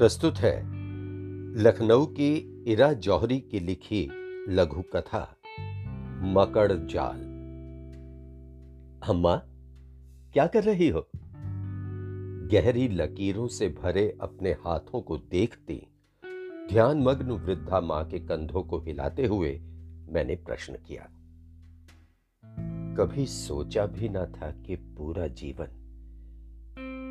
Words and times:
प्रस्तुत 0.00 0.36
है 0.36 0.62
लखनऊ 1.62 2.06
की 2.06 2.64
इरा 2.66 2.92
जौहरी 2.92 3.40
की 3.40 3.60
लिखी 3.60 4.08
लघु 4.48 4.82
कथा, 4.82 5.36
मकड़ 6.22 6.72
जाल। 6.72 7.16
अम्मा, 9.10 9.36
क्या 10.32 10.46
कर 10.46 10.64
रही 10.64 10.88
हो? 10.88 11.08
गहरी 12.52 12.88
लकीरों 12.88 13.48
से 13.48 13.68
भरे 13.68 14.18
अपने 14.20 14.50
हाथों 14.50 15.00
को 15.00 15.16
देखती, 15.16 15.86
ध्यानमग्न 16.68 17.30
वृद्धा 17.30 17.80
माँ 17.80 18.04
के 18.04 18.18
कंधों 18.18 18.62
को 18.62 18.78
हिलाते 18.78 19.26
हुए 19.26 19.60
मैंने 20.08 20.34
प्रश्न 20.34 20.74
किया। 20.86 21.08
कभी 22.96 23.26
सोचा 23.26 23.86
भी 23.86 24.08
ना 24.08 24.26
था 24.26 24.50
कि 24.50 24.76
पूरा 24.76 25.26
जीवन 25.26 25.79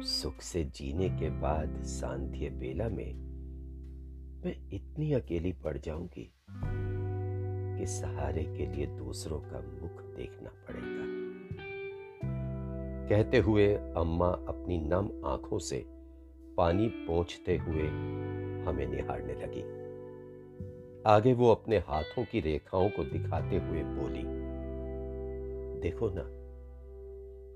सुख 0.04 0.42
से 0.42 0.64
जीने 0.64 1.10
के 1.10 1.30
बाद 1.30 1.84
सांध्य 1.84 2.50
बेला 2.50 2.90
में 2.90 3.14
मैं 4.46 4.70
इतनी 4.74 5.14
अकेली 5.14 5.52
पड़ 5.52 5.78
जाऊँगी 5.78 6.34
कि 7.80 7.86
सहारे 7.86 8.44
के 8.44 8.66
लिए 8.66 8.86
दूसरों 8.86 9.40
का 9.40 9.60
मुख 9.60 10.02
देखना 10.16 10.50
पड़ेगा। 10.50 11.06
कहते 13.10 13.38
हुए 13.38 13.74
अम्मा 13.74 14.28
अपनी 14.28 14.78
नम 14.78 15.12
आँखों 15.26 15.60
से 15.60 15.84
पानी 16.58 16.88
पोंछते 16.88 17.58
हुए 17.58 17.88
हमें 18.66 18.88
निहारने 18.88 19.34
लगी। 19.34 19.62
आगे 21.08 21.34
वो 21.34 21.52
अपने 21.52 21.78
हाथों 21.78 22.26
की 22.26 22.40
रेखाओं 22.40 22.90
को 22.90 23.04
दिखाते 23.04 23.58
हुए 23.58 23.84
बोली, 23.84 24.24
देखो 25.82 26.10
ना, 26.10 26.22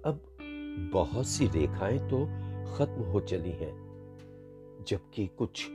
अब 0.10 0.33
बहुत 0.80 1.28
सी 1.28 1.48
रेखाएँ 1.48 2.00
तो 2.00 2.26
खत्म 2.76 3.04
हो 3.04 3.20
चली 3.20 3.52
हैं, 3.52 3.74
जबकि 4.88 5.28
कुछ 5.28 5.68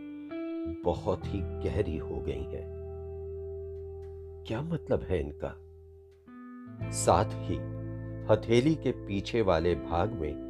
बहुत 0.84 1.26
ही 1.26 1.40
गहरी 1.40 1.96
हो 1.96 2.20
गई 2.20 2.42
हैं। 2.42 2.66
क्या 4.46 4.62
मतलब 4.62 5.02
है 5.02 5.20
इनका? 5.20 5.54
साथ 6.90 7.24
ही 7.24 7.56
हथेली 8.26 8.74
के 8.74 8.90
पीछे 8.90 9.42
वाले 9.42 9.74
भाग 9.74 10.12
में 10.12 10.48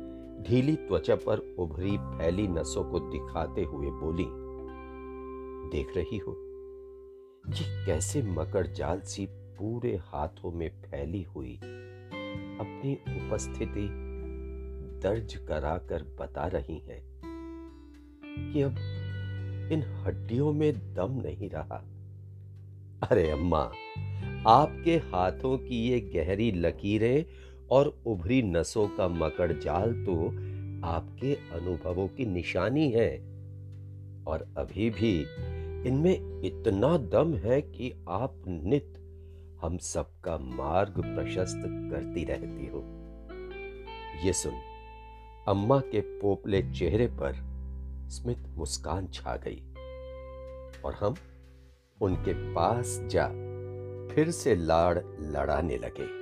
ढीली 0.48 0.76
त्वचा 0.76 1.14
पर 1.14 1.38
उभरी 1.58 1.96
फैली 1.98 2.48
नसों 2.48 2.84
को 2.84 2.98
दिखाते 3.00 3.62
हुए 3.62 3.90
बोली, 3.90 4.26
देख 5.70 5.96
रही 5.96 6.18
हो, 6.18 6.32
ये 7.48 7.86
कैसे 7.86 8.22
मकर 8.22 8.66
जाल 8.66 9.00
सी 9.00 9.26
पूरे 9.30 9.96
हाथों 9.96 10.52
में 10.52 10.68
फैली 10.70 11.22
हुई 11.22 11.54
अपनी 12.60 12.94
उपस्थिति 12.94 14.07
दर्ज 15.00 15.34
कराकर 15.48 16.02
बता 16.20 16.46
रही 16.46 16.78
हैं 16.78 17.02
कि 18.52 18.62
अब 18.62 18.76
इन 19.72 19.82
हड्डियों 19.82 20.52
में 20.52 20.94
दम 20.94 21.20
नहीं 21.26 21.50
रहा। 21.50 21.84
अरे 23.10 23.30
अम्मा, 23.30 23.70
आपके 24.46 24.96
हाथों 24.96 25.58
की 25.58 25.88
ये 25.88 26.00
गहरी 26.00 26.50
लकीरें 26.52 27.24
और 27.70 28.02
उभरी 28.06 28.42
नसों 28.42 28.88
का 28.88 29.08
मकड़ 29.08 29.52
जाल 29.52 29.92
तो 30.06 30.14
आपके 30.86 31.34
अनुभवों 31.34 32.08
की 32.08 32.26
निशानी 32.26 32.90
है। 32.90 33.10
और 34.24 34.46
अभी 34.58 34.90
भी 34.90 35.20
इनमें 35.88 36.42
इतना 36.42 36.96
दम 36.96 37.34
है 37.34 37.60
कि 37.62 37.92
आप 38.08 38.42
नित 38.48 38.94
हम 39.62 39.78
सबका 39.78 40.38
मार्ग 40.38 40.94
प्रशस्त 40.98 41.62
करती 41.66 42.24
रहती 42.24 42.66
हो। 42.66 42.84
ये 44.24 44.32
सुन 44.32 44.52
अम्मा 45.48 45.80
के 45.80 46.00
पोपले 46.00 46.62
चेहरे 46.62 47.06
पर 47.06 47.32
स्मित 48.10 48.38
मुस्कान 48.48 49.08
छा 49.08 49.36
गई 49.36 49.62
और 50.84 50.94
हम 50.94 51.14
उनके 52.02 52.54
पास 52.54 53.00
जा 53.02 53.26
फिर 54.14 54.30
से 54.30 54.54
लाड़ 54.54 54.98
लड़ाने 55.20 55.76
लगे। 55.76 56.17